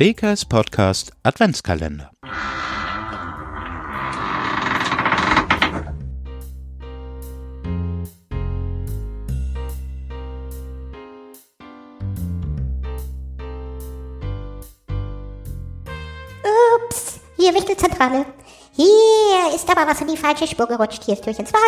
WKS 0.00 0.44
Podcast 0.44 1.10
Adventskalender. 1.24 2.12
Ups, 16.76 17.18
hier 17.36 17.52
Wichtelzentrale. 17.52 18.24
Hier 18.70 18.86
ist 19.52 19.68
aber 19.68 19.84
was 19.84 20.00
in 20.00 20.06
die 20.06 20.16
falsche 20.16 20.46
Spur 20.46 20.68
gerutscht. 20.68 21.02
Hier 21.02 21.14
ist 21.14 21.24
Türchen 21.24 21.44
2. 21.44 21.58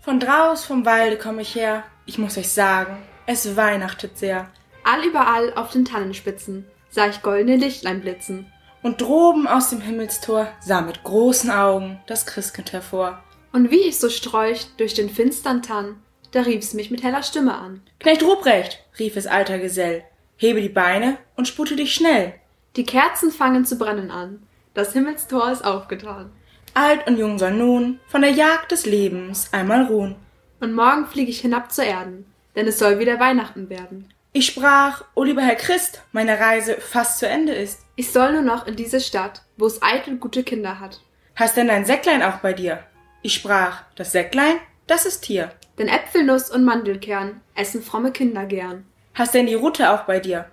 Von 0.00 0.18
draus 0.18 0.64
vom 0.64 0.86
Walde 0.86 1.18
komme 1.18 1.42
ich 1.42 1.54
her. 1.54 1.82
Ich 2.06 2.16
muss 2.16 2.38
euch 2.38 2.48
sagen, 2.48 3.02
es 3.26 3.54
weihnachtet 3.54 4.16
sehr. 4.16 4.50
Allüberall 4.88 5.52
auf 5.54 5.70
den 5.70 5.84
Tannenspitzen 5.84 6.64
sah 6.88 7.08
ich 7.08 7.20
goldene 7.20 7.56
Lichtlein 7.56 8.00
blitzen. 8.00 8.50
Und 8.82 9.02
droben 9.02 9.46
aus 9.46 9.68
dem 9.68 9.82
Himmelstor 9.82 10.48
sah 10.60 10.80
mit 10.80 11.04
großen 11.04 11.50
Augen 11.50 12.00
das 12.06 12.24
Christkind 12.24 12.72
hervor. 12.72 13.22
Und 13.52 13.70
wie 13.70 13.82
ich 13.82 13.98
so 13.98 14.08
streucht 14.08 14.80
durch 14.80 14.94
den 14.94 15.10
finstern 15.10 15.60
Tann, 15.62 15.96
da 16.30 16.40
rief's 16.40 16.72
mich 16.72 16.90
mit 16.90 17.02
heller 17.02 17.22
Stimme 17.22 17.54
an. 17.54 17.82
Knecht 18.00 18.22
Ruprecht, 18.22 18.82
rief 18.98 19.16
es 19.16 19.26
alter 19.26 19.58
Gesell, 19.58 20.04
hebe 20.38 20.62
die 20.62 20.70
Beine 20.70 21.18
und 21.36 21.46
spute 21.46 21.76
dich 21.76 21.92
schnell. 21.92 22.32
Die 22.76 22.84
Kerzen 22.84 23.30
fangen 23.30 23.66
zu 23.66 23.76
brennen 23.76 24.10
an, 24.10 24.42
das 24.72 24.94
Himmelstor 24.94 25.50
ist 25.50 25.66
aufgetan. 25.66 26.32
Alt 26.72 27.06
und 27.06 27.18
jung 27.18 27.38
soll 27.38 27.52
nun 27.52 28.00
von 28.06 28.22
der 28.22 28.30
Jagd 28.30 28.72
des 28.72 28.86
Lebens 28.86 29.52
einmal 29.52 29.84
ruhen. 29.84 30.16
Und 30.60 30.72
morgen 30.72 31.04
flieg 31.04 31.28
ich 31.28 31.40
hinab 31.40 31.72
zur 31.72 31.84
Erden, 31.84 32.24
denn 32.56 32.66
es 32.66 32.78
soll 32.78 32.98
wieder 32.98 33.20
Weihnachten 33.20 33.68
werden. 33.68 34.08
Ich 34.32 34.46
sprach, 34.46 35.04
o 35.14 35.24
lieber 35.24 35.42
Herr 35.42 35.56
Christ, 35.56 36.02
meine 36.12 36.38
Reise 36.38 36.76
fast 36.80 37.18
zu 37.18 37.26
Ende 37.26 37.52
ist. 37.52 37.80
Ich 37.96 38.12
soll 38.12 38.32
nur 38.32 38.42
noch 38.42 38.66
in 38.66 38.76
diese 38.76 39.00
Stadt, 39.00 39.42
wo 39.56 39.66
es 39.66 39.82
eitel 39.82 40.16
gute 40.16 40.44
Kinder 40.44 40.80
hat. 40.80 41.00
Hast 41.34 41.56
denn 41.56 41.68
dein 41.68 41.86
Säcklein 41.86 42.22
auch 42.22 42.36
bei 42.36 42.52
dir? 42.52 42.84
Ich 43.22 43.34
sprach, 43.34 43.82
das 43.96 44.12
Säcklein, 44.12 44.56
das 44.86 45.06
ist 45.06 45.24
hier. 45.24 45.50
Denn 45.78 45.88
Äpfelnuss 45.88 46.50
und 46.50 46.64
Mandelkern 46.64 47.40
essen 47.54 47.82
fromme 47.82 48.12
Kinder 48.12 48.44
gern. 48.44 48.86
Hast 49.14 49.34
denn 49.34 49.46
die 49.46 49.54
Rute 49.54 49.90
auch 49.90 50.02
bei 50.02 50.20
dir? 50.20 50.46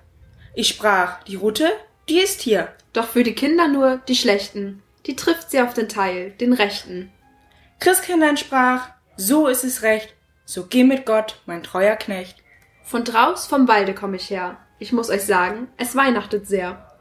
Ich 0.53 0.69
sprach, 0.69 1.23
die 1.23 1.35
Rute, 1.35 1.69
die 2.07 2.19
ist 2.19 2.41
hier. 2.41 2.69
Doch 2.93 3.09
für 3.09 3.23
die 3.23 3.35
Kinder 3.35 3.67
nur 3.67 3.97
die 4.07 4.15
schlechten, 4.15 4.81
die 5.05 5.15
trifft 5.15 5.51
sie 5.51 5.59
auf 5.59 5.73
den 5.73 5.89
Teil, 5.89 6.31
den 6.31 6.53
rechten. 6.53 7.11
Christkindlein 7.79 8.37
sprach, 8.37 8.89
so 9.17 9.47
ist 9.47 9.63
es 9.63 9.81
recht, 9.81 10.13
so 10.45 10.65
geh 10.65 10.83
mit 10.83 11.05
Gott, 11.05 11.41
mein 11.45 11.61
treuer 11.61 11.95
Knecht. 11.95 12.37
Von 12.85 13.03
draus 13.03 13.47
vom 13.47 13.67
Walde 13.67 13.95
komm 13.95 14.13
ich 14.13 14.29
her. 14.29 14.57
Ich 14.77 14.93
muss 14.93 15.09
euch 15.09 15.23
sagen, 15.23 15.69
es 15.75 15.95
weihnachtet 15.95 16.47
sehr. 16.47 16.95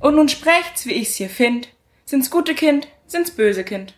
Und 0.00 0.16
nun 0.16 0.28
sprecht's, 0.28 0.86
wie 0.86 0.94
ich's 0.94 1.14
hier 1.14 1.30
find. 1.30 1.68
Sind's 2.04 2.32
gute 2.32 2.52
Kind, 2.54 2.88
sind's 3.06 3.30
böse 3.30 3.62
Kind. 3.62 3.94